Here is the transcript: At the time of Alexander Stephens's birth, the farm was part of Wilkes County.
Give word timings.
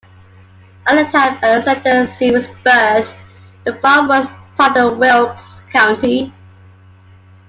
At 0.87 0.95
the 0.95 1.05
time 1.15 1.35
of 1.37 1.43
Alexander 1.43 2.07
Stephens's 2.11 2.49
birth, 2.65 3.13
the 3.65 3.75
farm 3.83 4.07
was 4.07 4.27
part 4.57 4.75
of 4.75 4.97
Wilkes 4.97 5.61
County. 5.71 6.33